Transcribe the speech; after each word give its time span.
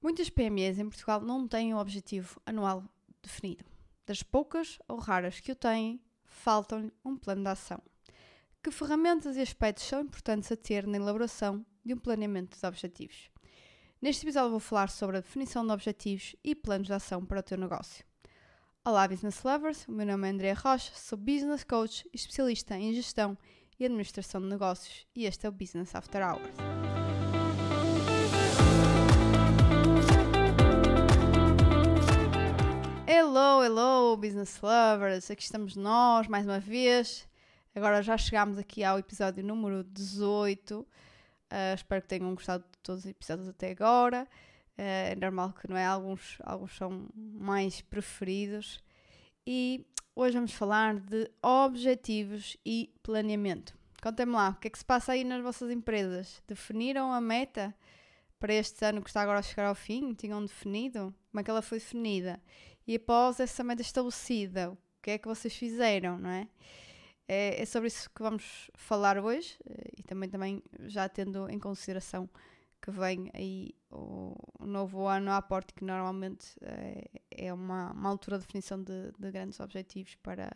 Muitas 0.00 0.30
PMEs 0.30 0.78
em 0.78 0.88
Portugal 0.88 1.20
não 1.20 1.48
têm 1.48 1.74
o 1.74 1.78
objetivo 1.78 2.40
anual 2.46 2.84
definido. 3.20 3.64
Das 4.06 4.22
poucas 4.22 4.78
ou 4.86 4.96
raras 4.96 5.40
que 5.40 5.50
o 5.50 5.56
têm, 5.56 6.00
faltam-lhe 6.24 6.92
um 7.04 7.16
plano 7.16 7.42
de 7.42 7.48
ação. 7.48 7.82
Que 8.62 8.70
ferramentas 8.70 9.36
e 9.36 9.40
aspectos 9.40 9.84
são 9.84 10.00
importantes 10.02 10.50
a 10.52 10.56
ter 10.56 10.86
na 10.86 10.96
elaboração 10.96 11.64
de 11.84 11.94
um 11.94 11.98
planeamento 11.98 12.58
de 12.58 12.66
objetivos? 12.66 13.28
Neste 14.00 14.24
episódio 14.24 14.50
vou 14.50 14.60
falar 14.60 14.88
sobre 14.88 15.16
a 15.16 15.20
definição 15.20 15.66
de 15.66 15.72
objetivos 15.72 16.36
e 16.44 16.54
planos 16.54 16.86
de 16.86 16.92
ação 16.92 17.24
para 17.24 17.40
o 17.40 17.42
teu 17.42 17.58
negócio. 17.58 18.04
Olá, 18.84 19.08
Business 19.08 19.42
Lovers! 19.42 19.86
O 19.88 19.92
meu 19.92 20.06
nome 20.06 20.28
é 20.28 20.30
Andrea 20.30 20.54
Rocha, 20.54 20.92
sou 20.94 21.18
Business 21.18 21.64
Coach 21.64 22.08
especialista 22.14 22.78
em 22.78 22.94
gestão 22.94 23.36
e 23.78 23.84
administração 23.84 24.40
de 24.40 24.46
negócios 24.46 25.06
e 25.14 25.26
este 25.26 25.44
é 25.44 25.48
o 25.48 25.52
Business 25.52 25.94
After 25.94 26.22
Hours. 26.22 27.07
Hello, 33.20 33.64
hello, 33.64 34.16
Business 34.16 34.60
Lovers! 34.62 35.28
Aqui 35.28 35.42
estamos 35.42 35.74
nós 35.74 36.28
mais 36.28 36.46
uma 36.46 36.60
vez. 36.60 37.26
Agora 37.74 38.00
já 38.00 38.16
chegámos 38.16 38.58
aqui 38.58 38.84
ao 38.84 38.96
episódio 38.96 39.42
número 39.42 39.82
18. 39.82 40.78
Uh, 40.78 40.86
espero 41.74 42.00
que 42.00 42.06
tenham 42.06 42.32
gostado 42.32 42.62
de 42.62 42.78
todos 42.80 43.04
os 43.04 43.10
episódios 43.10 43.48
até 43.48 43.72
agora. 43.72 44.22
Uh, 44.22 45.10
é 45.10 45.16
normal 45.16 45.52
que 45.52 45.68
não 45.68 45.76
é? 45.76 45.84
Alguns, 45.84 46.38
alguns 46.44 46.76
são 46.76 47.08
mais 47.12 47.80
preferidos. 47.80 48.80
E 49.44 49.84
hoje 50.14 50.36
vamos 50.36 50.52
falar 50.52 51.00
de 51.00 51.28
objetivos 51.42 52.56
e 52.64 52.94
planeamento. 53.02 53.76
Contem-me 54.00 54.34
lá, 54.34 54.50
o 54.50 54.60
que 54.60 54.68
é 54.68 54.70
que 54.70 54.78
se 54.78 54.84
passa 54.84 55.10
aí 55.10 55.24
nas 55.24 55.42
vossas 55.42 55.72
empresas? 55.72 56.40
Definiram 56.46 57.12
a 57.12 57.20
meta 57.20 57.74
para 58.38 58.54
este 58.54 58.84
ano 58.84 59.02
que 59.02 59.10
está 59.10 59.22
agora 59.22 59.40
a 59.40 59.42
chegar 59.42 59.66
ao 59.66 59.74
fim? 59.74 60.14
Tinham 60.14 60.40
definido? 60.40 61.12
Como 61.32 61.40
é 61.40 61.42
que 61.42 61.50
ela 61.50 61.62
foi 61.62 61.78
definida? 61.78 62.40
E 62.88 62.96
após 62.96 63.38
essa 63.38 63.62
meta 63.62 63.82
estabelecida, 63.82 64.70
o 64.70 64.78
que 65.02 65.10
é 65.10 65.18
que 65.18 65.28
vocês 65.28 65.54
fizeram, 65.54 66.18
não 66.18 66.30
é? 66.30 66.48
É, 67.28 67.60
é 67.60 67.66
sobre 67.66 67.88
isso 67.88 68.08
que 68.08 68.22
vamos 68.22 68.70
falar 68.72 69.18
hoje 69.18 69.58
eh, 69.68 69.90
e 69.98 70.02
também, 70.02 70.30
também 70.30 70.62
já 70.86 71.06
tendo 71.06 71.50
em 71.50 71.58
consideração 71.58 72.26
que 72.80 72.90
vem 72.90 73.30
aí 73.34 73.74
o, 73.90 74.34
novo 74.60 75.06
ano 75.06 75.30
à 75.32 75.42
porta, 75.42 75.74
que 75.74 75.84
normalmente 75.84 76.56
é, 76.62 77.10
é 77.30 77.52
uma, 77.52 77.92
uma 77.92 78.08
altura 78.08 78.38
de 78.38 78.46
definição 78.46 78.82
de, 78.82 79.12
de, 79.18 79.30
grandes 79.30 79.60
objetivos 79.60 80.14
para, 80.22 80.50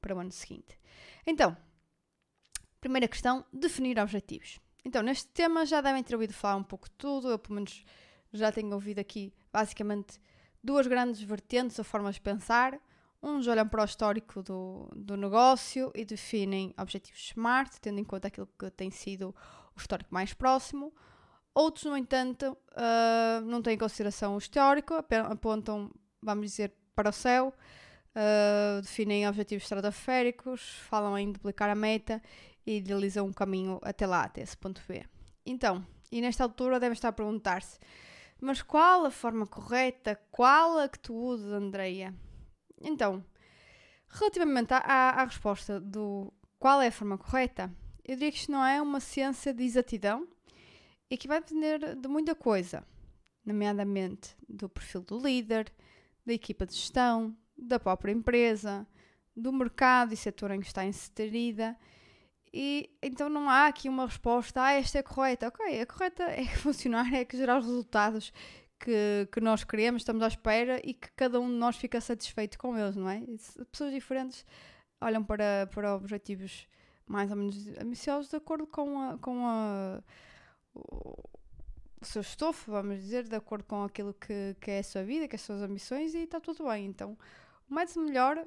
para 0.00 0.16
o 0.16 0.18
ano 0.18 0.32
seguinte. 0.32 0.80
Então, 1.26 1.54
primeira 2.80 3.06
questão: 3.06 3.44
definir 3.52 3.98
objetivos. 3.98 4.58
Então, 4.82 5.02
neste 5.02 5.28
tema 5.28 5.66
já 5.66 5.82
devem 5.82 6.02
ter 6.02 6.14
ouvido 6.14 6.32
falar 6.32 6.56
um 6.56 6.64
pouco 6.64 6.88
de 6.88 6.94
tudo, 6.94 7.28
eu 7.28 7.38
pelo 7.38 7.56
menos 7.56 7.84
já 8.32 8.50
tenho 8.50 8.72
ouvido 8.72 8.98
aqui 8.98 9.30
basicamente 9.52 10.18
duas 10.66 10.86
grandes 10.88 11.22
vertentes 11.22 11.78
ou 11.78 11.84
formas 11.84 12.16
de 12.16 12.20
pensar. 12.20 12.78
Uns 13.22 13.46
olham 13.46 13.66
para 13.66 13.82
o 13.82 13.84
histórico 13.84 14.42
do, 14.42 14.90
do 14.94 15.16
negócio 15.16 15.90
e 15.94 16.04
definem 16.04 16.74
objetivos 16.76 17.28
SMART, 17.30 17.78
tendo 17.80 18.00
em 18.00 18.04
conta 18.04 18.28
aquilo 18.28 18.48
que 18.58 18.70
tem 18.70 18.90
sido 18.90 19.34
o 19.74 19.80
histórico 19.80 20.12
mais 20.12 20.34
próximo. 20.34 20.92
Outros, 21.54 21.84
no 21.84 21.96
entanto, 21.96 22.56
uh, 22.72 23.40
não 23.46 23.62
têm 23.62 23.74
em 23.74 23.78
consideração 23.78 24.34
o 24.34 24.38
histórico, 24.38 24.94
apontam, 24.94 25.90
vamos 26.20 26.50
dizer, 26.50 26.74
para 26.94 27.08
o 27.08 27.12
céu, 27.12 27.54
uh, 28.10 28.82
definem 28.82 29.26
objetivos 29.26 29.64
estratosféricos, 29.64 30.60
falam 30.88 31.16
em 31.16 31.32
duplicar 31.32 31.70
a 31.70 31.74
meta 31.74 32.20
e 32.66 32.76
idealizam 32.78 33.26
um 33.26 33.32
caminho 33.32 33.78
até 33.82 34.06
lá, 34.06 34.24
até 34.24 34.42
esse 34.42 34.56
ponto 34.56 34.82
B. 34.86 35.02
Então, 35.46 35.86
e 36.12 36.20
nesta 36.20 36.44
altura 36.44 36.78
devem 36.78 36.92
estar 36.92 37.08
a 37.08 37.12
perguntar-se 37.12 37.78
mas 38.40 38.62
qual 38.62 39.04
a 39.04 39.10
forma 39.10 39.46
correta? 39.46 40.20
Qual 40.30 40.78
a 40.78 40.88
que 40.88 40.98
tu 40.98 41.14
usas, 41.14 41.52
Andreia? 41.52 42.14
Então, 42.80 43.24
relativamente 44.08 44.72
à, 44.72 44.78
à, 44.78 45.24
resposta 45.24 45.80
do 45.80 46.32
qual 46.58 46.80
é 46.80 46.88
a 46.88 46.92
forma 46.92 47.18
correta, 47.18 47.72
eu 48.04 48.14
diria 48.14 48.30
que 48.30 48.38
isto 48.38 48.52
não 48.52 48.64
é 48.64 48.80
uma 48.80 49.00
ciência 49.00 49.52
de 49.52 49.64
exatidão 49.64 50.28
e 51.10 51.16
que 51.16 51.28
vai 51.28 51.40
depender 51.40 51.96
de 51.96 52.08
muita 52.08 52.34
coisa, 52.34 52.86
nomeadamente 53.44 54.36
do 54.48 54.68
perfil 54.68 55.02
do 55.02 55.18
líder, 55.18 55.72
da 56.24 56.32
equipa 56.32 56.66
de 56.66 56.74
gestão, 56.74 57.36
da 57.56 57.78
própria 57.78 58.12
empresa, 58.12 58.86
do 59.34 59.52
mercado 59.52 60.12
e 60.12 60.16
setor 60.16 60.50
em 60.50 60.60
que 60.60 60.66
está 60.66 60.84
inserida 60.84 61.76
e 62.58 62.90
então 63.02 63.28
não 63.28 63.50
há 63.50 63.66
aqui 63.66 63.86
uma 63.86 64.06
resposta, 64.06 64.62
ah, 64.62 64.72
esta 64.72 64.98
é 64.98 65.02
correta. 65.02 65.48
Ok, 65.48 65.78
a 65.78 65.84
correta 65.84 66.22
é 66.22 66.46
funcionar, 66.56 67.12
é 67.12 67.22
que 67.22 67.36
gerar 67.36 67.58
os 67.58 67.66
resultados 67.66 68.32
que, 68.80 69.28
que 69.30 69.40
nós 69.42 69.62
queremos, 69.62 70.00
estamos 70.00 70.22
à 70.22 70.28
espera 70.28 70.80
e 70.82 70.94
que 70.94 71.10
cada 71.12 71.38
um 71.38 71.48
de 71.48 71.56
nós 71.56 71.76
fica 71.76 72.00
satisfeito 72.00 72.58
com 72.58 72.76
eles, 72.78 72.96
não 72.96 73.10
é? 73.10 73.22
Pessoas 73.70 73.92
diferentes 73.92 74.46
olham 74.98 75.22
para, 75.22 75.68
para 75.70 75.94
objetivos 75.94 76.66
mais 77.06 77.30
ou 77.30 77.36
menos 77.36 77.68
ambiciosos 77.78 78.30
de 78.30 78.36
acordo 78.36 78.66
com, 78.66 79.02
a, 79.02 79.18
com 79.18 79.46
a, 79.46 80.02
o, 80.74 81.28
o 82.00 82.04
seu 82.06 82.22
estofo, 82.22 82.70
vamos 82.70 83.00
dizer, 83.00 83.28
de 83.28 83.36
acordo 83.36 83.64
com 83.64 83.84
aquilo 83.84 84.14
que, 84.14 84.56
que 84.62 84.70
é 84.70 84.78
a 84.78 84.82
sua 84.82 85.04
vida, 85.04 85.28
que 85.28 85.34
é 85.34 85.38
as 85.38 85.42
suas 85.42 85.60
ambições 85.60 86.14
e 86.14 86.20
está 86.20 86.40
tudo 86.40 86.64
bem. 86.64 86.86
Então, 86.86 87.18
o 87.68 87.74
mais 87.74 87.94
melhor, 87.98 88.42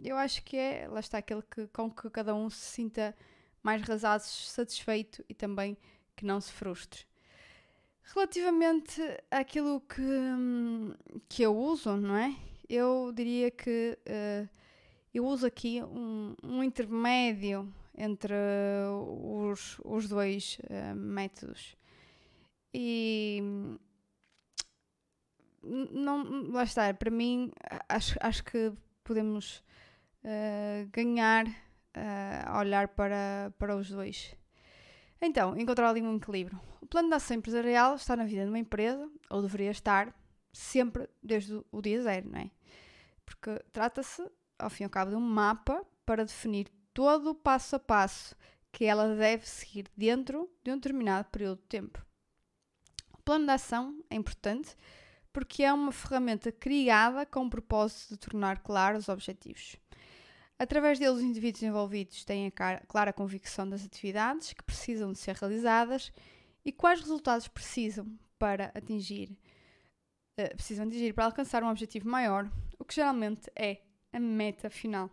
eu 0.00 0.16
acho 0.16 0.44
que 0.44 0.56
é, 0.56 0.86
lá 0.88 1.00
está, 1.00 1.18
aquele 1.18 1.42
que, 1.42 1.66
com 1.68 1.90
que 1.90 2.08
cada 2.08 2.32
um 2.36 2.48
se 2.48 2.64
sinta 2.64 3.16
mais 3.62 3.82
rasados, 3.82 4.50
satisfeito 4.50 5.24
e 5.28 5.34
também 5.34 5.76
que 6.16 6.24
não 6.24 6.40
se 6.40 6.52
frustre. 6.52 7.06
Relativamente 8.02 9.02
àquilo 9.30 9.80
que, 9.82 10.02
que 11.28 11.42
eu 11.42 11.56
uso, 11.56 11.96
não 11.96 12.16
é? 12.16 12.34
Eu 12.68 13.12
diria 13.14 13.50
que 13.50 13.98
uh, 14.06 14.48
eu 15.12 15.24
uso 15.24 15.46
aqui 15.46 15.82
um, 15.82 16.34
um 16.42 16.62
intermédio 16.62 17.72
entre 17.96 18.34
os, 18.90 19.78
os 19.84 20.08
dois 20.08 20.58
uh, 20.64 20.94
métodos. 20.94 21.76
E 22.72 23.42
não, 25.62 26.50
lá 26.50 26.62
está, 26.62 26.92
para 26.94 27.10
mim 27.10 27.50
acho, 27.88 28.16
acho 28.20 28.44
que 28.44 28.72
podemos 29.02 29.62
uh, 30.24 30.88
ganhar 30.92 31.46
a 32.46 32.58
olhar 32.58 32.88
para, 32.88 33.52
para 33.58 33.76
os 33.76 33.90
dois. 33.90 34.34
Então, 35.20 35.56
encontrar 35.56 35.90
ali 35.90 36.00
um 36.00 36.16
equilíbrio. 36.16 36.60
O 36.80 36.86
plano 36.86 37.08
de 37.08 37.14
ação 37.14 37.36
empresarial 37.36 37.96
está 37.96 38.16
na 38.16 38.24
vida 38.24 38.44
de 38.44 38.48
uma 38.48 38.58
empresa, 38.58 39.10
ou 39.28 39.42
deveria 39.42 39.70
estar, 39.70 40.14
sempre 40.52 41.08
desde 41.22 41.60
o 41.70 41.82
dia 41.82 42.02
zero, 42.02 42.30
não 42.30 42.38
é? 42.38 42.50
Porque 43.26 43.58
trata-se, 43.72 44.22
ao 44.58 44.70
fim 44.70 44.84
e 44.84 44.86
ao 44.86 44.90
cabo, 44.90 45.10
de 45.10 45.16
um 45.16 45.20
mapa 45.20 45.84
para 46.06 46.24
definir 46.24 46.68
todo 46.94 47.30
o 47.30 47.34
passo 47.34 47.76
a 47.76 47.78
passo 47.78 48.34
que 48.72 48.84
ela 48.84 49.14
deve 49.14 49.46
seguir 49.46 49.86
dentro 49.96 50.48
de 50.62 50.70
um 50.70 50.76
determinado 50.76 51.28
período 51.30 51.58
de 51.58 51.66
tempo. 51.66 52.04
O 53.12 53.22
plano 53.22 53.46
de 53.46 53.52
ação 53.52 54.02
é 54.08 54.14
importante 54.14 54.76
porque 55.32 55.62
é 55.62 55.72
uma 55.72 55.92
ferramenta 55.92 56.50
criada 56.50 57.26
com 57.26 57.46
o 57.46 57.50
propósito 57.50 58.14
de 58.14 58.18
tornar 58.18 58.60
claros 58.62 59.04
os 59.04 59.08
objetivos. 59.08 59.76
Através 60.58 60.98
dele, 60.98 61.12
os 61.12 61.22
indivíduos 61.22 61.62
envolvidos 61.62 62.24
têm 62.24 62.48
a 62.48 62.80
clara 62.86 63.12
convicção 63.12 63.68
das 63.68 63.84
atividades 63.84 64.52
que 64.52 64.62
precisam 64.62 65.12
de 65.12 65.18
ser 65.18 65.36
realizadas 65.36 66.12
e 66.64 66.72
quais 66.72 67.00
resultados 67.00 67.46
precisam 67.46 68.18
para 68.38 68.72
atingir, 68.74 69.30
uh, 70.38 70.56
precisam 70.56 70.86
atingir 70.86 71.12
para 71.14 71.26
alcançar 71.26 71.62
um 71.62 71.70
objetivo 71.70 72.08
maior, 72.08 72.50
o 72.76 72.84
que 72.84 72.96
geralmente 72.96 73.48
é 73.54 73.82
a 74.12 74.18
meta 74.18 74.68
final 74.68 75.08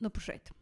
do 0.00 0.10
projeto. 0.10 0.54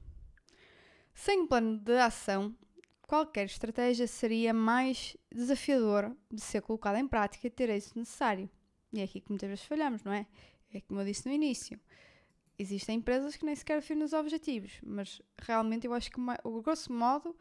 Sem 1.14 1.42
um 1.42 1.46
plano 1.46 1.78
de 1.78 1.96
ação, 1.96 2.56
qualquer 3.02 3.46
estratégia 3.46 4.08
seria 4.08 4.52
mais 4.52 5.16
desafiadora 5.32 6.14
de 6.30 6.40
ser 6.40 6.60
colocada 6.60 6.98
em 6.98 7.06
prática 7.06 7.46
e 7.46 7.50
ter 7.50 7.70
êxito 7.70 7.98
necessário. 7.98 8.50
E 8.92 9.00
é 9.00 9.04
aqui 9.04 9.20
que 9.20 9.30
muitas 9.30 9.48
vezes 9.48 9.64
falhamos, 9.64 10.02
não 10.02 10.12
é? 10.12 10.26
É 10.74 10.80
como 10.80 11.00
eu 11.00 11.04
disse 11.04 11.26
no 11.26 11.32
início 11.32 11.80
existem 12.58 12.98
empresas 12.98 13.36
que 13.36 13.44
nem 13.44 13.54
sequer 13.54 13.80
definem 13.80 14.04
os 14.04 14.12
objetivos, 14.12 14.72
mas 14.82 15.20
realmente 15.38 15.86
eu 15.86 15.92
acho 15.92 16.10
que, 16.10 16.20
o 16.44 16.62
grosso 16.62 16.92
modo, 16.92 17.36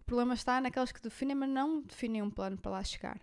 o 0.00 0.04
problema 0.04 0.34
está 0.34 0.60
naquelas 0.60 0.92
que 0.92 1.02
definem, 1.02 1.34
mas 1.34 1.48
não 1.48 1.82
definem 1.82 2.22
um 2.22 2.30
plano 2.30 2.56
para 2.58 2.72
lá 2.72 2.84
chegar. 2.84 3.20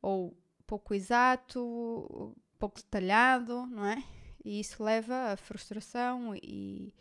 Ou 0.00 0.36
pouco 0.66 0.94
exato, 0.94 2.36
pouco 2.58 2.76
detalhado, 2.76 3.66
não 3.66 3.84
é? 3.84 4.02
E 4.44 4.60
isso 4.60 4.82
leva 4.82 5.32
a 5.32 5.36
frustração 5.36 6.34
e, 6.36 6.94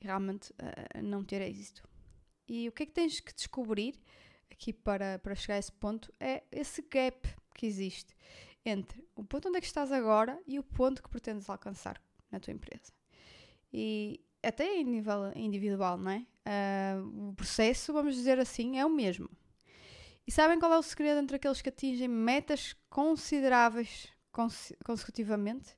realmente 0.00 0.52
a 0.94 1.02
não 1.02 1.24
ter 1.24 1.42
êxito. 1.42 1.86
E 2.48 2.68
o 2.68 2.72
que 2.72 2.82
é 2.82 2.86
que 2.86 2.92
tens 2.92 3.20
que 3.20 3.34
descobrir 3.34 3.94
aqui 4.50 4.72
para, 4.72 5.18
para 5.18 5.34
chegar 5.34 5.54
a 5.54 5.58
esse 5.58 5.72
ponto 5.72 6.12
é 6.18 6.42
esse 6.50 6.82
gap 6.82 7.28
que 7.54 7.66
existe 7.66 8.16
entre 8.64 9.06
o 9.14 9.24
ponto 9.24 9.48
onde 9.48 9.58
é 9.58 9.60
que 9.60 9.66
estás 9.66 9.92
agora 9.92 10.40
e 10.46 10.58
o 10.58 10.62
ponto 10.62 11.02
que 11.02 11.08
pretendes 11.08 11.48
alcançar 11.48 12.00
na 12.30 12.40
tua 12.40 12.52
empresa. 12.52 12.92
E 13.72 14.20
até 14.42 14.76
em 14.76 14.84
nível 14.84 15.32
individual, 15.36 15.98
não 15.98 16.10
é? 16.10 16.26
Uh, 16.46 17.28
o 17.30 17.34
processo, 17.34 17.92
vamos 17.92 18.14
dizer 18.14 18.38
assim, 18.38 18.78
é 18.78 18.84
o 18.84 18.90
mesmo. 18.90 19.28
E 20.26 20.32
sabem 20.32 20.58
qual 20.58 20.72
é 20.72 20.78
o 20.78 20.82
segredo 20.82 21.20
entre 21.20 21.36
aqueles 21.36 21.60
que 21.60 21.68
atingem 21.68 22.08
metas 22.08 22.74
consideráveis 22.88 24.08
cons 24.32 24.72
consecutivamente? 24.84 25.76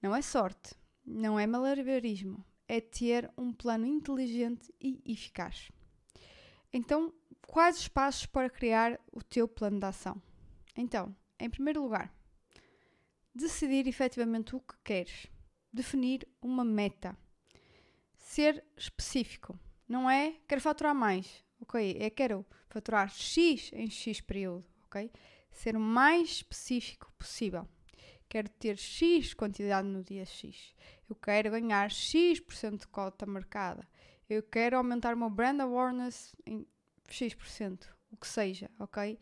Não 0.00 0.14
é 0.14 0.22
sorte, 0.22 0.74
não 1.04 1.38
é 1.38 1.46
malabarismo, 1.46 2.44
é 2.66 2.80
ter 2.80 3.30
um 3.36 3.52
plano 3.52 3.86
inteligente 3.86 4.72
e 4.80 5.00
eficaz. 5.06 5.70
Então, 6.72 7.12
quais 7.46 7.78
os 7.78 7.88
passos 7.88 8.26
para 8.26 8.48
criar 8.48 8.98
o 9.12 9.22
teu 9.22 9.46
plano 9.46 9.78
de 9.78 9.86
ação? 9.86 10.20
Então, 10.76 11.14
em 11.38 11.50
primeiro 11.50 11.82
lugar, 11.82 12.12
decidir 13.34 13.86
efetivamente 13.86 14.56
o 14.56 14.60
que 14.60 14.74
queres, 14.84 15.26
definir 15.72 16.28
uma 16.40 16.64
meta, 16.64 17.16
ser 18.14 18.64
específico. 18.76 19.58
Não 19.88 20.10
é 20.10 20.36
quero 20.46 20.60
faturar 20.60 20.94
mais, 20.94 21.44
ok? 21.60 21.96
É 21.98 22.10
quero 22.10 22.46
faturar 22.68 23.08
X 23.10 23.70
em 23.72 23.88
X 23.90 24.20
período, 24.20 24.64
ok? 24.84 25.10
Ser 25.50 25.76
o 25.76 25.80
mais 25.80 26.28
específico 26.30 27.12
possível. 27.18 27.68
Quero 28.28 28.48
ter 28.48 28.78
X 28.78 29.34
quantidade 29.34 29.86
no 29.86 30.02
dia 30.02 30.24
X. 30.24 30.74
Eu 31.08 31.14
quero 31.14 31.50
ganhar 31.50 31.90
X% 31.90 32.78
de 32.78 32.86
cota 32.86 33.26
marcada. 33.26 33.86
Eu 34.28 34.42
quero 34.42 34.78
aumentar 34.78 35.14
o 35.14 35.18
meu 35.18 35.28
brand 35.28 35.60
awareness 35.60 36.34
em 36.46 36.66
X%, 37.08 37.94
o 38.10 38.16
que 38.16 38.26
seja, 38.26 38.70
ok? 38.78 39.18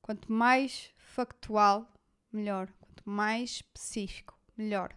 Quanto 0.00 0.32
mais 0.32 0.90
factual, 0.96 1.92
melhor. 2.32 2.72
Quanto 2.80 3.02
mais 3.04 3.50
específico, 3.50 4.38
melhor. 4.56 4.96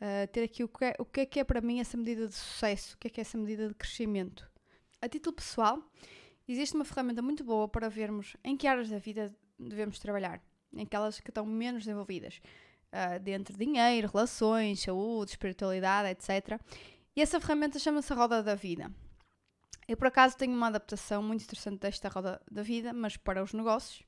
Uh, 0.00 0.26
ter 0.32 0.42
aqui 0.44 0.64
o 0.64 0.68
que, 0.68 0.84
é, 0.86 0.94
o 0.98 1.04
que 1.04 1.20
é 1.20 1.26
que 1.26 1.40
é 1.40 1.44
para 1.44 1.60
mim 1.60 1.78
essa 1.78 1.96
medida 1.96 2.26
de 2.26 2.34
sucesso, 2.34 2.94
o 2.94 2.98
que 2.98 3.08
é 3.08 3.10
que 3.10 3.20
é 3.20 3.22
essa 3.22 3.36
medida 3.36 3.68
de 3.68 3.74
crescimento. 3.74 4.50
A 5.00 5.08
título 5.08 5.36
pessoal, 5.36 5.78
existe 6.48 6.74
uma 6.74 6.86
ferramenta 6.86 7.20
muito 7.20 7.44
boa 7.44 7.68
para 7.68 7.88
vermos 7.90 8.34
em 8.42 8.56
que 8.56 8.66
áreas 8.66 8.88
da 8.88 8.98
vida 8.98 9.34
devemos 9.58 9.98
trabalhar, 9.98 10.42
em 10.72 10.82
aquelas 10.82 11.20
que 11.20 11.30
estão 11.30 11.44
menos 11.44 11.84
desenvolvidas, 11.84 12.40
uh, 12.92 13.20
dentro 13.20 13.52
de 13.54 13.64
dinheiro, 13.64 14.10
relações, 14.10 14.80
saúde, 14.80 15.32
espiritualidade, 15.32 16.08
etc. 16.08 16.58
E 17.14 17.20
essa 17.20 17.38
ferramenta 17.38 17.78
chama-se 17.78 18.12
Roda 18.14 18.42
da 18.42 18.54
Vida. 18.54 18.90
Eu, 19.86 19.96
por 19.96 20.06
acaso, 20.06 20.36
tenho 20.36 20.54
uma 20.54 20.68
adaptação 20.68 21.22
muito 21.22 21.42
interessante 21.42 21.80
desta 21.80 22.08
Roda 22.08 22.40
da 22.50 22.62
Vida, 22.62 22.92
mas 22.92 23.16
para 23.16 23.42
os 23.42 23.52
negócios. 23.52 24.02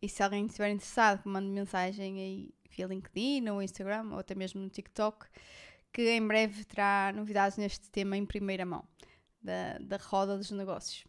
E 0.00 0.08
se 0.08 0.22
alguém 0.22 0.44
estiver 0.44 0.68
interessado, 0.68 1.22
mande 1.24 1.48
mensagem 1.48 2.20
aí 2.20 2.54
via 2.74 2.86
LinkedIn 2.86 3.48
ou 3.48 3.62
Instagram 3.62 4.10
ou 4.12 4.18
até 4.18 4.34
mesmo 4.34 4.60
no 4.60 4.68
TikTok, 4.68 5.26
que 5.92 6.10
em 6.10 6.26
breve 6.26 6.64
terá 6.64 7.12
novidades 7.14 7.56
neste 7.56 7.90
tema 7.90 8.16
em 8.16 8.26
primeira 8.26 8.64
mão, 8.64 8.84
da, 9.40 9.78
da 9.78 9.96
roda 9.96 10.36
dos 10.36 10.50
negócios. 10.50 11.04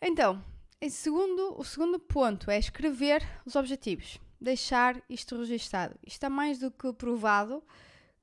Então, 0.00 0.42
em 0.80 0.90
segundo, 0.90 1.54
o 1.58 1.64
segundo 1.64 1.98
ponto 1.98 2.50
é 2.50 2.58
escrever 2.58 3.22
os 3.44 3.56
objetivos, 3.56 4.18
deixar 4.40 5.00
isto 5.08 5.36
registado. 5.36 5.94
Isto 6.04 6.16
está 6.16 6.30
mais 6.30 6.58
do 6.58 6.70
que 6.70 6.92
provado 6.92 7.62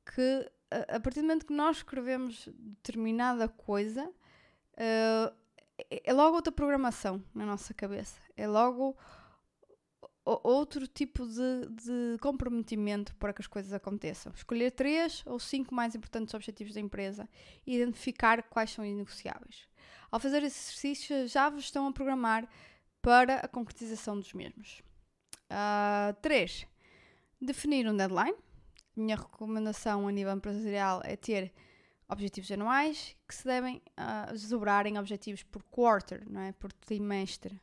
que 0.05 0.49
a, 0.71 0.97
a 0.97 0.99
partir 0.99 1.21
do 1.21 1.27
momento 1.27 1.45
que 1.45 1.53
nós 1.53 1.77
escrevemos 1.77 2.47
determinada 2.53 3.47
coisa, 3.47 4.05
uh, 4.07 5.33
é 5.89 6.13
logo 6.13 6.35
outra 6.35 6.51
programação 6.51 7.23
na 7.33 7.45
nossa 7.45 7.73
cabeça. 7.73 8.19
É 8.35 8.47
logo 8.47 8.97
outro 10.25 10.87
tipo 10.87 11.25
de, 11.25 11.67
de, 11.69 12.17
comprometimento 12.19 13.15
para 13.15 13.33
que 13.33 13.41
as 13.41 13.47
coisas 13.47 13.73
aconteçam. 13.73 14.31
Escolher 14.33 14.71
três 14.71 15.23
ou 15.25 15.39
cinco 15.39 15.73
mais 15.73 15.95
importantes 15.95 16.33
objetivos 16.33 16.73
da 16.73 16.79
empresa 16.79 17.27
e 17.65 17.75
identificar 17.75 18.43
quais 18.43 18.71
são 18.71 18.85
inegociáveis. 18.85 19.67
Ao 20.11 20.19
fazer 20.19 20.43
esse 20.43 20.59
exercício, 20.59 21.27
já 21.27 21.49
vos 21.49 21.65
estão 21.65 21.87
a 21.87 21.91
programar 21.91 22.47
para 23.01 23.35
a 23.37 23.47
concretização 23.47 24.19
dos 24.19 24.33
mesmos. 24.33 24.81
3. 26.21 26.61
Uh, 26.61 26.65
ah, 26.65 26.67
definir 27.41 27.87
um 27.87 27.95
deadline. 27.95 28.35
Minha 28.95 29.15
recomendação 29.15 30.07
a 30.07 30.11
nível 30.11 30.33
empresarial 30.33 31.01
é 31.05 31.15
ter 31.15 31.53
objetivos 32.07 32.51
anuais 32.51 33.15
que 33.27 33.35
se 33.35 33.45
devem 33.45 33.81
uh, 33.97 34.33
desdobrar 34.33 34.85
em 34.87 34.97
objetivos 34.97 35.43
por 35.43 35.63
quarter, 35.63 36.27
não 36.29 36.41
é? 36.41 36.51
por 36.51 36.73
trimestre. 36.73 37.61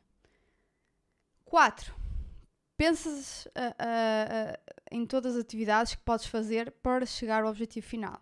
4. 1.45 2.06
Pensas 2.77 3.47
uh, 3.47 4.57
em 4.91 5.05
todas 5.05 5.35
as 5.35 5.41
atividades 5.41 5.95
que 5.95 6.01
podes 6.03 6.27
fazer 6.27 6.71
para 6.83 7.05
chegar 7.05 7.43
ao 7.43 7.49
objetivo 7.49 7.85
final. 7.85 8.21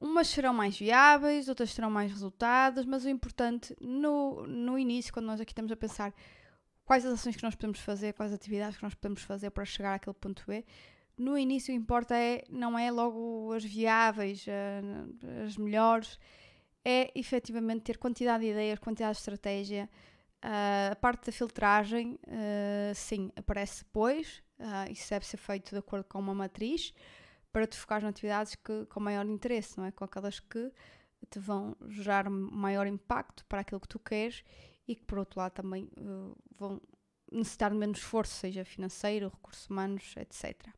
Umas 0.00 0.28
serão 0.28 0.52
mais 0.52 0.76
viáveis, 0.76 1.48
outras 1.48 1.74
terão 1.74 1.90
mais 1.90 2.10
resultados, 2.10 2.84
mas 2.84 3.04
o 3.04 3.08
importante 3.08 3.74
no, 3.80 4.46
no 4.46 4.78
início, 4.78 5.12
quando 5.12 5.26
nós 5.26 5.40
aqui 5.40 5.52
estamos 5.52 5.72
a 5.72 5.76
pensar 5.76 6.12
quais 6.84 7.04
as 7.04 7.14
ações 7.14 7.36
que 7.36 7.42
nós 7.42 7.54
podemos 7.54 7.80
fazer, 7.80 8.12
quais 8.12 8.32
as 8.32 8.36
atividades 8.36 8.76
que 8.76 8.82
nós 8.82 8.94
podemos 8.94 9.22
fazer 9.22 9.50
para 9.50 9.64
chegar 9.64 9.94
àquele 9.94 10.14
ponto 10.14 10.44
B, 10.46 10.64
no 11.16 11.36
início 11.36 11.74
o 11.74 11.76
que 11.76 11.82
importa 11.82 12.16
é, 12.16 12.44
não 12.48 12.78
é 12.78 12.90
logo 12.90 13.52
as 13.52 13.64
viáveis, 13.64 14.46
as 15.44 15.56
melhores, 15.56 16.18
é 16.84 17.10
efetivamente 17.14 17.82
ter 17.82 17.98
quantidade 17.98 18.44
de 18.44 18.50
ideias, 18.50 18.78
quantidade 18.78 19.14
de 19.14 19.18
estratégia. 19.18 19.90
A 20.42 20.96
parte 20.96 21.26
da 21.26 21.32
filtragem, 21.32 22.18
sim, 22.94 23.30
aparece 23.36 23.84
depois, 23.84 24.42
isso 24.90 25.10
deve 25.10 25.26
ser 25.26 25.36
feito 25.36 25.70
de 25.70 25.78
acordo 25.78 26.04
com 26.04 26.18
uma 26.18 26.34
matriz, 26.34 26.92
para 27.52 27.66
te 27.66 27.76
focar 27.76 28.02
nas 28.02 28.10
atividades 28.10 28.54
que, 28.54 28.86
com 28.86 29.00
maior 29.00 29.26
interesse, 29.26 29.78
não 29.78 29.84
é? 29.84 29.90
Com 29.90 30.04
aquelas 30.04 30.38
que 30.38 30.70
te 31.30 31.38
vão 31.38 31.76
gerar 31.88 32.30
maior 32.30 32.86
impacto 32.86 33.44
para 33.46 33.60
aquilo 33.60 33.80
que 33.80 33.88
tu 33.88 33.98
queres 33.98 34.44
e 34.86 34.94
que, 34.94 35.02
por 35.02 35.18
outro 35.18 35.40
lado, 35.40 35.52
também 35.52 35.90
uh, 35.98 36.36
vão 36.56 36.80
necessitar 37.30 37.70
de 37.70 37.76
menos 37.76 37.98
esforço, 37.98 38.34
seja 38.34 38.64
financeiro, 38.64 39.28
recursos 39.28 39.68
humanos, 39.68 40.14
etc. 40.16 40.68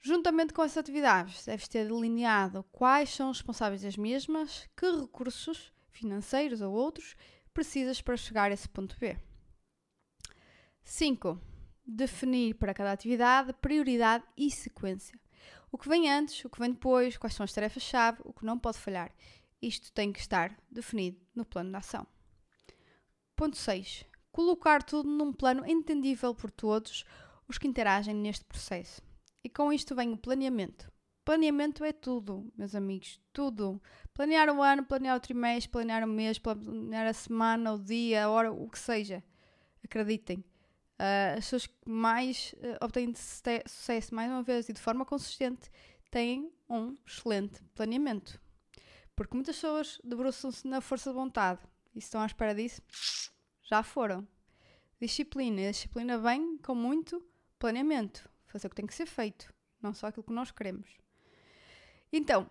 Juntamente 0.00 0.52
com 0.52 0.62
essas 0.62 0.78
atividades, 0.78 1.44
deves 1.44 1.66
ter 1.66 1.86
delineado 1.86 2.62
quais 2.70 3.10
são 3.10 3.30
os 3.30 3.38
responsáveis 3.38 3.82
das 3.82 3.96
mesmas, 3.96 4.68
que 4.76 4.90
recursos, 4.90 5.72
financeiros 5.90 6.60
ou 6.60 6.72
outros, 6.72 7.16
precisas 7.58 8.00
para 8.00 8.16
chegar 8.16 8.52
a 8.52 8.54
esse 8.54 8.68
ponto 8.68 8.96
B. 9.00 9.16
5. 10.84 11.40
Definir 11.84 12.54
para 12.54 12.72
cada 12.72 12.92
atividade 12.92 13.52
prioridade 13.54 14.22
e 14.36 14.48
sequência. 14.48 15.18
O 15.72 15.76
que 15.76 15.88
vem 15.88 16.08
antes, 16.08 16.44
o 16.44 16.48
que 16.48 16.60
vem 16.60 16.70
depois, 16.70 17.16
quais 17.16 17.34
são 17.34 17.42
as 17.42 17.52
tarefas-chave, 17.52 18.20
o 18.24 18.32
que 18.32 18.44
não 18.44 18.60
pode 18.60 18.78
falhar. 18.78 19.12
Isto 19.60 19.90
tem 19.90 20.12
que 20.12 20.20
estar 20.20 20.56
definido 20.70 21.20
no 21.34 21.44
plano 21.44 21.70
de 21.70 21.76
ação. 21.76 22.06
Ponto 23.34 23.56
6. 23.56 24.04
Colocar 24.30 24.84
tudo 24.84 25.10
num 25.10 25.32
plano 25.32 25.66
entendível 25.66 26.32
por 26.36 26.52
todos 26.52 27.04
os 27.48 27.58
que 27.58 27.66
interagem 27.66 28.14
neste 28.14 28.44
processo. 28.44 29.02
E 29.42 29.48
com 29.48 29.72
isto 29.72 29.96
vem 29.96 30.12
o 30.12 30.16
planeamento. 30.16 30.92
Planeamento 31.28 31.84
é 31.84 31.92
tudo, 31.92 32.50
meus 32.56 32.74
amigos, 32.74 33.20
tudo. 33.34 33.82
Planear 34.14 34.48
o 34.48 34.62
ano, 34.62 34.82
planear 34.82 35.14
o 35.14 35.20
trimestre, 35.20 35.70
planear 35.70 36.02
o 36.02 36.06
mês, 36.06 36.38
planear 36.38 37.06
a 37.06 37.12
semana, 37.12 37.74
o 37.74 37.78
dia, 37.78 38.24
a 38.24 38.30
hora, 38.30 38.50
o 38.50 38.66
que 38.70 38.78
seja. 38.78 39.22
Acreditem, 39.84 40.42
Uh, 40.98 41.36
as 41.36 41.44
pessoas 41.44 41.66
que 41.66 41.74
mais 41.86 42.54
uh, 42.54 42.82
obtêm 42.82 43.14
sucesso, 43.14 44.14
mais 44.14 44.30
uma 44.30 44.42
vez, 44.42 44.70
e 44.70 44.72
de 44.72 44.80
forma 44.80 45.04
consistente, 45.04 45.70
têm 46.10 46.50
um 46.66 46.96
excelente 47.06 47.62
planeamento. 47.74 48.40
Porque 49.14 49.34
muitas 49.34 49.56
pessoas 49.56 50.00
debruçam-se 50.02 50.66
na 50.66 50.80
força 50.80 51.10
de 51.10 51.14
vontade 51.14 51.60
e 51.94 51.98
estão 51.98 52.22
à 52.22 52.26
espera 52.26 52.54
disso, 52.54 52.80
já 53.62 53.82
foram. 53.82 54.26
Disciplina. 54.98 55.68
A 55.68 55.72
disciplina 55.72 56.16
vem 56.16 56.56
com 56.56 56.74
muito 56.74 57.22
planeamento. 57.58 58.26
Fazer 58.46 58.66
o 58.66 58.70
que 58.70 58.76
tem 58.76 58.86
que 58.86 58.94
ser 58.94 59.06
feito, 59.06 59.52
não 59.82 59.92
só 59.92 60.06
aquilo 60.06 60.24
que 60.24 60.32
nós 60.32 60.50
queremos. 60.50 60.88
Então, 62.12 62.48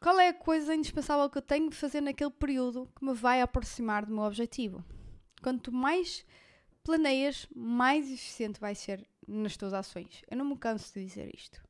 qual 0.00 0.18
é 0.18 0.28
a 0.28 0.34
coisa 0.34 0.74
indispensável 0.74 1.28
que 1.28 1.38
eu 1.38 1.42
tenho 1.42 1.70
de 1.70 1.76
fazer 1.76 2.00
naquele 2.00 2.30
período 2.30 2.90
que 2.96 3.04
me 3.04 3.14
vai 3.14 3.40
aproximar 3.40 4.04
do 4.04 4.14
meu 4.14 4.24
objetivo? 4.24 4.84
Quanto 5.42 5.72
mais 5.72 6.24
planeias, 6.82 7.46
mais 7.54 8.10
eficiente 8.10 8.60
vai 8.60 8.74
ser 8.74 9.06
nas 9.26 9.56
tuas 9.56 9.74
ações. 9.74 10.22
Eu 10.30 10.36
não 10.36 10.44
me 10.44 10.56
canso 10.56 10.94
de 10.94 11.04
dizer 11.04 11.34
isto. 11.34 11.60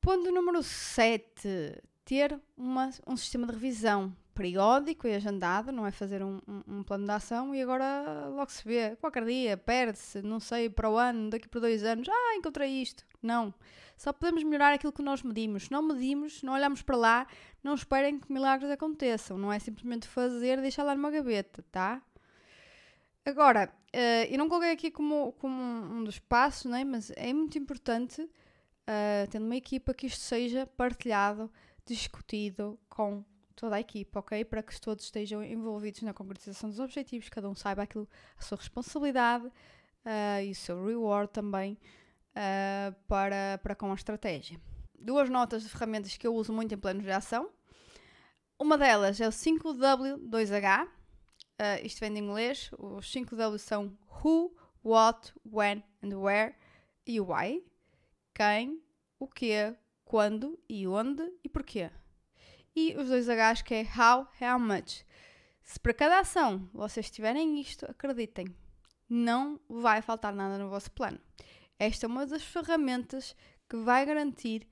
Ponto 0.00 0.30
número 0.30 0.62
7. 0.62 1.82
Ter 2.04 2.40
uma, 2.56 2.90
um 3.06 3.16
sistema 3.16 3.46
de 3.46 3.52
revisão 3.52 4.16
periódico 4.36 5.08
e 5.08 5.14
agendado, 5.14 5.72
não 5.72 5.86
é 5.86 5.90
fazer 5.90 6.22
um, 6.22 6.40
um, 6.46 6.78
um, 6.78 6.82
plano 6.82 7.04
de 7.04 7.10
ação 7.10 7.54
e 7.54 7.60
agora 7.60 8.28
logo 8.28 8.52
se 8.52 8.62
vê, 8.62 8.94
qualquer 8.96 9.24
dia, 9.24 9.56
perde-se, 9.56 10.20
não 10.22 10.38
sei, 10.38 10.68
para 10.68 10.90
o 10.90 10.96
ano, 10.96 11.30
daqui 11.30 11.48
por 11.48 11.60
dois 11.60 11.82
anos, 11.82 12.06
ah, 12.08 12.36
encontrei 12.36 12.70
isto. 12.70 13.04
Não. 13.22 13.52
Só 13.96 14.12
podemos 14.12 14.42
melhorar 14.44 14.74
aquilo 14.74 14.92
que 14.92 15.02
nós 15.02 15.22
medimos. 15.22 15.64
Se 15.64 15.72
não 15.72 15.82
medimos, 15.82 16.42
não 16.42 16.52
olhamos 16.52 16.82
para 16.82 16.96
lá, 16.96 17.26
não 17.62 17.74
esperem 17.74 18.20
que 18.20 18.30
milagres 18.30 18.70
aconteçam. 18.70 19.38
Não 19.38 19.52
é 19.52 19.58
simplesmente 19.58 20.06
fazer 20.06 20.60
deixar 20.60 20.82
lá 20.82 20.94
numa 20.94 21.10
gaveta, 21.10 21.64
tá? 21.72 22.02
Agora, 23.24 23.72
uh, 23.92 24.30
eu 24.30 24.38
não 24.38 24.48
coloquei 24.48 24.70
aqui 24.70 24.90
como, 24.90 25.32
como 25.32 25.60
um 25.60 26.04
dos 26.04 26.18
passos, 26.18 26.70
né? 26.70 26.84
mas 26.84 27.10
é 27.16 27.32
muito 27.32 27.58
importante, 27.58 28.22
uh, 28.22 29.28
tendo 29.30 29.46
uma 29.46 29.56
equipa, 29.56 29.92
que 29.92 30.06
isto 30.06 30.20
seja 30.20 30.64
partilhado, 30.64 31.50
discutido 31.84 32.78
com 32.88 33.24
toda 33.56 33.76
a 33.76 33.80
equipa, 33.80 34.20
ok? 34.20 34.44
Para 34.44 34.62
que 34.62 34.78
todos 34.80 35.06
estejam 35.06 35.42
envolvidos 35.42 36.02
na 36.02 36.12
concretização 36.12 36.68
dos 36.68 36.78
objetivos, 36.78 37.28
cada 37.28 37.48
um 37.48 37.54
saiba 37.54 37.82
aquilo, 37.82 38.08
a 38.38 38.42
sua 38.42 38.58
responsabilidade 38.58 39.46
uh, 39.46 40.42
e 40.44 40.50
o 40.50 40.54
seu 40.54 40.84
reward 40.84 41.32
também 41.32 41.78
uh, 42.36 42.94
para, 43.08 43.58
para 43.62 43.74
com 43.74 43.90
a 43.90 43.94
estratégia. 43.94 44.60
Duas 44.98 45.30
notas 45.30 45.62
de 45.62 45.68
ferramentas 45.68 46.16
que 46.16 46.26
eu 46.26 46.34
uso 46.34 46.52
muito 46.52 46.74
em 46.74 46.78
planos 46.78 47.02
de 47.02 47.10
ação. 47.10 47.50
Uma 48.58 48.78
delas 48.78 49.20
é 49.20 49.26
o 49.26 49.30
5W2H, 49.30 50.86
uh, 50.86 50.88
isto 51.84 52.00
vem 52.00 52.12
de 52.12 52.20
inglês, 52.20 52.70
os 52.78 53.10
5W 53.12 53.58
são 53.58 53.96
Who, 54.22 54.54
What, 54.84 55.32
When 55.44 55.82
and 56.02 56.18
Where 56.18 56.54
e 57.06 57.20
Why. 57.20 57.64
Quem, 58.34 58.82
o 59.18 59.26
que, 59.26 59.74
quando 60.04 60.58
e 60.68 60.86
onde 60.86 61.22
e 61.42 61.48
porquê. 61.48 61.90
E 62.74 62.94
os 62.96 63.08
dois 63.08 63.26
H's 63.28 63.62
que 63.62 63.74
é 63.74 63.82
How, 63.82 64.28
How 64.40 64.58
Much. 64.58 65.04
Se 65.62 65.80
para 65.80 65.94
cada 65.94 66.20
ação 66.20 66.68
vocês 66.72 67.10
tiverem 67.10 67.60
isto, 67.60 67.84
acreditem, 67.90 68.46
não 69.08 69.58
vai 69.68 70.00
faltar 70.00 70.34
nada 70.34 70.58
no 70.58 70.68
vosso 70.68 70.90
plano. 70.92 71.18
Esta 71.78 72.06
é 72.06 72.08
uma 72.08 72.26
das 72.26 72.42
ferramentas 72.42 73.36
que 73.68 73.76
vai 73.76 74.06
garantir 74.06 74.66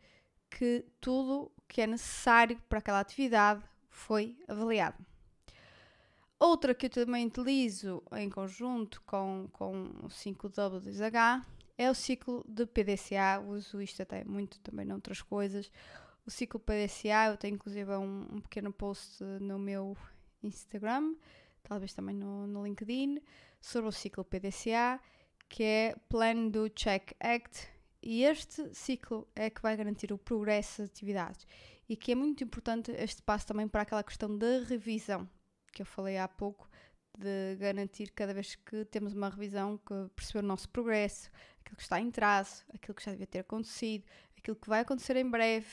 que 0.50 0.84
tudo 1.00 1.52
o 1.56 1.62
que 1.68 1.80
é 1.80 1.86
necessário 1.86 2.60
para 2.68 2.78
aquela 2.78 3.00
atividade 3.00 3.62
foi 3.88 4.36
avaliado. 4.48 5.04
Outra 6.38 6.74
que 6.74 6.86
eu 6.86 6.90
também 6.90 7.26
utilizo 7.26 8.02
em 8.12 8.28
conjunto 8.28 9.00
com, 9.02 9.48
com 9.52 9.84
o 10.02 10.08
5W2H 10.08 11.44
é 11.76 11.90
o 11.90 11.94
ciclo 11.94 12.44
de 12.48 12.66
PDCA. 12.66 13.40
Uso 13.46 13.80
isto 13.80 14.02
até 14.02 14.24
muito 14.24 14.60
também 14.60 14.84
noutras 14.84 15.22
coisas. 15.22 15.70
O 16.26 16.30
ciclo 16.30 16.60
PDCA, 16.60 17.28
eu 17.28 17.36
tenho 17.36 17.54
inclusive 17.54 17.90
um, 17.92 18.26
um 18.32 18.40
pequeno 18.40 18.72
post 18.72 19.22
no 19.40 19.58
meu 19.58 19.96
Instagram, 20.42 21.14
talvez 21.62 21.92
também 21.92 22.14
no, 22.14 22.46
no 22.46 22.64
LinkedIn, 22.64 23.20
sobre 23.60 23.88
o 23.88 23.92
ciclo 23.92 24.24
PDCA, 24.24 25.00
que 25.54 25.62
é 25.62 25.94
Plan, 26.08 26.48
Do, 26.48 26.68
Check, 26.68 27.12
Act. 27.20 27.68
E 28.02 28.24
este 28.24 28.74
ciclo 28.74 29.28
é 29.36 29.48
que 29.48 29.62
vai 29.62 29.76
garantir 29.76 30.12
o 30.12 30.18
progresso 30.18 30.82
das 30.82 30.90
atividades 30.90 31.46
e 31.88 31.94
que 31.96 32.10
é 32.10 32.14
muito 32.16 32.42
importante 32.42 32.90
este 32.90 33.22
passo 33.22 33.46
também 33.46 33.68
para 33.68 33.82
aquela 33.82 34.02
questão 34.02 34.36
da 34.36 34.64
revisão 34.68 35.30
que 35.72 35.80
eu 35.82 35.86
falei 35.86 36.18
há 36.18 36.26
pouco, 36.26 36.68
de 37.16 37.54
garantir 37.60 38.10
cada 38.10 38.34
vez 38.34 38.56
que 38.56 38.84
temos 38.86 39.12
uma 39.12 39.28
revisão 39.28 39.78
que 39.78 39.94
perceber 40.16 40.40
o 40.40 40.48
nosso 40.48 40.68
progresso, 40.68 41.30
aquilo 41.60 41.76
que 41.76 41.82
está 41.82 42.00
em 42.00 42.10
traço, 42.10 42.64
aquilo 42.74 42.94
que 42.94 43.04
já 43.04 43.12
devia 43.12 43.26
ter 43.26 43.38
acontecido, 43.38 44.04
aquilo 44.36 44.56
que 44.56 44.68
vai 44.68 44.80
acontecer 44.80 45.14
em 45.14 45.30
breve, 45.30 45.68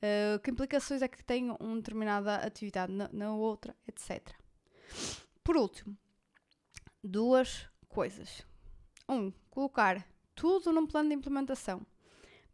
uh, 0.00 0.38
que 0.38 0.50
implicações 0.52 1.02
é 1.02 1.08
que 1.08 1.24
tem 1.24 1.50
uma 1.58 1.76
determinada 1.76 2.36
atividade 2.36 2.92
na, 2.92 3.08
na 3.12 3.34
outra, 3.34 3.74
etc. 3.88 4.32
Por 5.42 5.56
último, 5.56 5.98
duas 7.02 7.68
coisas. 7.88 8.46
Um, 9.08 9.32
colocar 9.50 10.06
tudo 10.34 10.72
num 10.72 10.86
plano 10.86 11.08
de 11.08 11.14
implementação. 11.14 11.86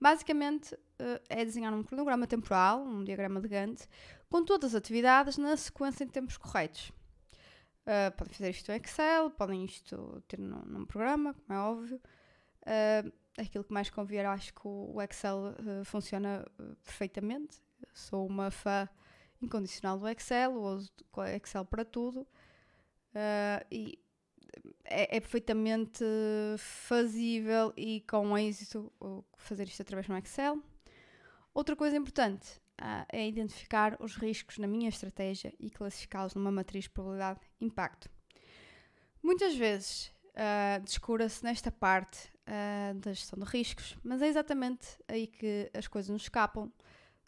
Basicamente, 0.00 0.75
uh, 0.75 1.20
é 1.28 1.44
desenhar 1.44 1.73
um 1.73 1.82
cronograma 1.82 2.26
temporal, 2.26 2.82
um 2.82 3.02
diagrama 3.02 3.40
de 3.40 3.49
Gantt, 3.49 3.87
com 4.28 4.44
todas 4.44 4.75
as 4.75 4.78
atividades 4.78 5.37
na 5.37 5.56
sequência 5.56 6.04
em 6.04 6.08
tempos 6.08 6.37
corretos. 6.37 6.92
Uh, 7.84 8.11
podem 8.16 8.32
fazer 8.32 8.50
isto 8.50 8.73
em 8.73 8.76
Excel, 8.76 9.30
podem 9.30 9.64
isto 9.64 10.23
ter 10.26 10.38
num, 10.38 10.62
num 10.64 10.87
programa, 10.87 11.34
como 11.34 11.58
é 11.58 11.62
óbvio. 11.62 12.00
Uh, 12.62 13.12
aquilo 13.37 13.62
que 13.62 13.73
mais 13.73 13.90
convier, 13.90 14.25
acho 14.25 14.54
que 14.54 14.62
o 14.64 15.00
Excel 15.02 15.37
uh, 15.38 15.84
funciona 15.84 16.46
perfeitamente. 16.82 17.61
Sou 17.92 18.26
uma 18.26 18.50
fã 18.50 18.88
incondicional 19.42 19.99
do 19.99 20.08
Excel, 20.08 20.54
uso 20.54 20.90
Excel 21.34 21.64
para 21.66 21.84
tudo. 21.84 22.26
e 23.70 23.99
é, 24.85 25.16
é, 25.16 25.21
perfeitamente 25.21 26.04
fazível 26.59 27.73
e 27.76 28.02
com 28.09 28.37
êxito 28.37 28.92
fazer 29.37 29.66
isto 29.66 29.83
através 29.83 30.06
do 30.06 30.16
Excel. 30.16 30.62
Outra 31.52 31.76
coisa 31.76 31.97
importante 31.97 32.61
uh, 32.80 33.06
é 33.09 33.26
identificar 33.26 33.97
os 34.00 34.16
riscos 34.16 34.59
na 34.59 34.66
minha 34.66 34.88
estratégia 34.88 35.54
e 35.59 35.71
classificá-los 35.71 36.35
numa 36.35 36.50
matriz 36.50 36.85
de 36.85 36.90
probabilidade-impacto. 36.90 38.11
Muitas 39.23 39.54
vezes 39.54 40.12
uh, 40.30 40.83
descura-se 40.83 41.44
nesta 41.44 41.71
parte 41.71 42.28
uh, 42.49 42.94
da 42.99 43.12
gestão 43.12 43.38
de 43.38 43.50
riscos, 43.50 43.97
mas 44.02 44.21
é 44.21 44.28
exatamente 44.28 44.87
aí 45.09 45.26
que 45.26 45.71
as 45.75 45.87
coisas 45.87 46.11
nos 46.11 46.23
escapam. 46.23 46.73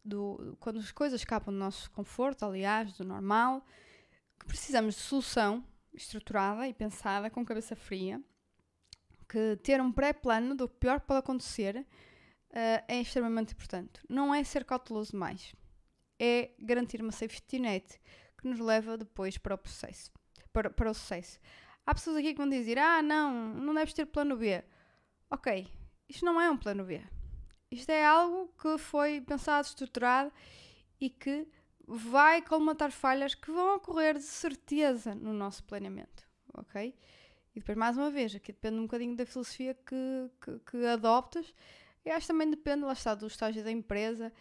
Do, 0.05 0.57
quando 0.61 0.78
as 0.78 0.93
coisas 0.93 1.21
escapam 1.21 1.52
do 1.52 1.59
nosso 1.59 1.90
conforto, 1.90 2.45
aliás, 2.45 2.93
do 2.93 3.05
normal, 3.05 3.66
que 4.38 4.47
precisamos 4.47 4.95
de 4.95 5.00
solução 5.00 5.64
estruturada 5.97 6.69
e 6.69 6.75
pensada, 6.75 7.31
com 7.31 7.45
cabeça 7.45 7.75
fria, 7.75 8.23
que 9.29 9.57
ter 9.62 9.81
um 9.81 9.91
pré-plano 9.91 10.55
do 10.55 10.69
que 10.69 10.76
pior 10.76 11.00
pode 11.00 11.21
acontecer 11.21 11.76
uh, 11.76 12.85
é 12.87 13.00
extremamente 13.00 13.55
importante. 13.55 14.00
Não 14.09 14.35
é 14.35 14.45
ser 14.45 14.65
cauteloso 14.65 15.12
demais, 15.12 15.55
é 16.19 16.50
garantir 16.59 17.00
uma 17.03 17.12
safety 17.12 17.59
net 17.59 18.00
que 18.38 18.49
nos 18.49 18.61
leva 18.61 18.97
depois 18.97 19.38
para 19.38 19.55
o 19.55 19.59
processo, 19.59 20.12
para, 20.53 20.71
para 20.71 20.91
o 20.91 20.95
sucesso. 20.95 21.38
Há 21.85 21.95
pessoas 21.95 22.17
aqui 22.17 22.33
que 22.33 22.38
vão 22.38 22.49
dizer: 22.49 22.79
Ah, 22.79 23.03
não, 23.03 23.55
não 23.55 23.75
deves 23.75 23.95
ter 23.95 24.07
plano 24.07 24.37
B. 24.37 24.62
Ok, 25.31 25.67
isto 26.09 26.25
não 26.25 26.41
é 26.41 26.50
um 26.50 26.57
plano 26.57 26.85
B. 26.85 27.03
Isto 27.71 27.91
é 27.91 28.05
algo 28.05 28.53
que 28.61 28.79
foi 28.79 29.21
pensado, 29.21 29.67
estruturado 29.67 30.33
e 31.00 31.11
que 31.11 31.49
vai 31.87 32.43
colmatar 32.43 32.90
falhas 32.90 33.35
que 33.35 33.50
vão 33.50 33.76
ocorrer 33.76 34.14
de 34.14 34.25
certeza 34.25 35.14
no 35.14 35.33
nosso 35.33 35.62
planeamento, 35.64 36.26
ok? 36.55 36.95
E 37.55 37.61
depois, 37.61 37.78
mais 37.78 37.97
uma 37.97 38.11
vez, 38.11 38.35
aqui 38.35 38.52
depende 38.52 38.78
um 38.78 38.83
bocadinho 38.83 39.16
da 39.16 39.25
filosofia 39.25 39.75
que, 39.75 40.31
que, 40.40 40.59
que 40.71 40.87
adoptas 40.87 41.55
eu 42.07 42.14
acho 42.14 42.26
que 42.28 42.33
também 42.33 42.49
depende, 42.49 42.85
lá 42.85 42.93
está, 42.93 43.16
do 43.16 43.26
estágio 43.26 43.64
da 43.64 43.71
empresa 43.71 44.33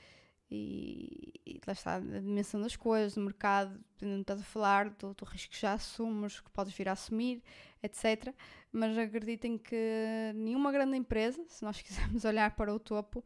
e, 0.51 1.33
e 1.43 1.59
lá 1.65 1.73
está, 1.73 1.99
da 1.99 2.19
dimensão 2.19 2.61
das 2.61 2.75
coisas, 2.75 3.15
do 3.15 3.21
mercado, 3.21 3.83
dependendo 3.93 4.17
do 4.17 4.21
estás 4.21 4.39
a 4.39 4.43
falar, 4.43 4.91
do, 4.91 5.15
do 5.15 5.25
risco 5.25 5.51
que 5.51 5.59
já 5.59 5.73
assumes, 5.73 6.39
que 6.39 6.49
podes 6.51 6.75
vir 6.75 6.87
a 6.87 6.91
assumir, 6.91 7.41
etc. 7.81 8.31
Mas 8.71 8.95
acreditem 8.95 9.57
que 9.57 10.31
nenhuma 10.35 10.71
grande 10.71 10.95
empresa, 10.95 11.43
se 11.47 11.63
nós 11.63 11.81
quisermos 11.81 12.23
olhar 12.23 12.55
para 12.55 12.71
o 12.71 12.79
topo, 12.79 13.25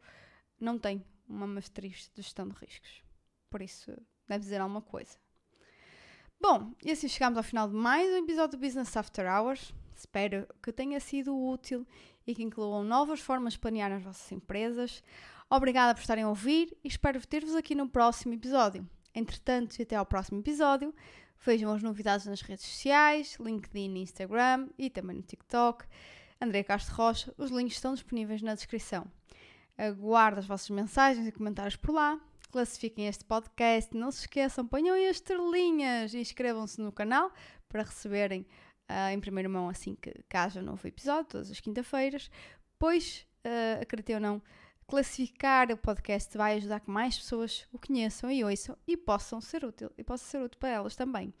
não 0.58 0.78
tem 0.78 1.04
uma 1.28 1.46
matriz 1.46 2.10
de 2.14 2.22
gestão 2.22 2.48
de 2.48 2.54
riscos. 2.54 3.02
Por 3.50 3.60
isso, 3.60 3.90
deve 4.28 4.44
dizer 4.44 4.60
alguma 4.60 4.80
coisa. 4.80 5.18
Bom, 6.40 6.72
e 6.84 6.92
assim 6.92 7.08
chegamos 7.08 7.36
ao 7.36 7.42
final 7.42 7.68
de 7.68 7.74
mais 7.74 8.08
um 8.14 8.18
episódio 8.18 8.56
do 8.56 8.64
Business 8.64 8.96
After 8.96 9.26
Hours. 9.26 9.74
Espero 9.94 10.46
que 10.62 10.72
tenha 10.72 11.00
sido 11.00 11.36
útil 11.36 11.84
e 12.26 12.34
que 12.34 12.44
incluam 12.44 12.84
novas 12.84 13.20
formas 13.20 13.54
de 13.54 13.58
planear 13.58 13.92
as 13.92 14.02
vossas 14.02 14.30
empresas. 14.30 15.02
Obrigada 15.50 15.94
por 15.94 16.00
estarem 16.00 16.22
a 16.22 16.28
ouvir 16.28 16.74
e 16.84 16.88
espero 16.88 17.20
ter-vos 17.26 17.56
aqui 17.56 17.74
no 17.74 17.88
próximo 17.88 18.32
episódio. 18.32 18.88
Entretanto, 19.12 19.76
e 19.78 19.82
até 19.82 19.96
ao 19.96 20.06
próximo 20.06 20.38
episódio, 20.38 20.94
vejam 21.44 21.72
as 21.72 21.82
novidades 21.82 22.24
nas 22.26 22.40
redes 22.40 22.64
sociais, 22.64 23.36
LinkedIn, 23.40 23.98
Instagram 23.98 24.68
e 24.78 24.88
também 24.88 25.16
no 25.16 25.22
TikTok. 25.22 25.84
André 26.40 26.62
Castro 26.62 26.94
Rocha, 26.94 27.34
os 27.36 27.50
links 27.50 27.74
estão 27.74 27.94
disponíveis 27.94 28.42
na 28.42 28.54
descrição. 28.54 29.10
Aguardo 29.76 30.38
as 30.38 30.46
vossas 30.46 30.70
mensagens 30.70 31.26
e 31.26 31.32
comentários 31.32 31.74
por 31.74 31.92
lá. 31.92 32.18
Classifiquem 32.50 33.06
este 33.06 33.24
podcast, 33.24 33.96
não 33.96 34.10
se 34.10 34.20
esqueçam, 34.20 34.66
ponham 34.66 34.96
as 34.96 35.16
estrelinhas 35.16 36.12
e 36.14 36.18
inscrevam-se 36.18 36.80
no 36.80 36.90
canal 36.90 37.32
para 37.68 37.82
receberem 37.82 38.44
uh, 38.90 39.12
em 39.12 39.20
primeira 39.20 39.48
mão 39.48 39.68
assim 39.68 39.94
que, 39.94 40.12
que 40.28 40.36
haja 40.36 40.60
um 40.60 40.64
novo 40.64 40.86
episódio, 40.86 41.26
todas 41.26 41.50
as 41.50 41.60
quinta-feiras, 41.60 42.30
pois, 42.78 43.26
uh, 43.46 44.14
ou 44.14 44.20
não, 44.20 44.42
classificar 44.86 45.70
o 45.70 45.76
podcast 45.76 46.36
vai 46.36 46.56
ajudar 46.56 46.80
que 46.80 46.90
mais 46.90 47.16
pessoas 47.16 47.68
o 47.72 47.78
conheçam 47.78 48.30
e 48.30 48.42
ouçam 48.42 48.76
e 48.86 48.96
possam 48.96 49.40
ser 49.40 49.64
útil, 49.64 49.90
e 49.96 50.02
possa 50.02 50.24
ser 50.24 50.42
útil 50.42 50.58
para 50.58 50.70
elas 50.70 50.96
também. 50.96 51.32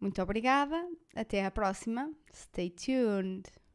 Muito 0.00 0.20
obrigada, 0.20 0.84
até 1.14 1.44
à 1.44 1.50
próxima, 1.50 2.12
stay 2.32 2.70
tuned! 2.70 3.67